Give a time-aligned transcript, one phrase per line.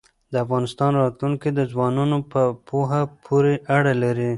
[0.31, 4.29] د افغانستان راتلونکی د ځوانانو په پوهه پورې اړه لري.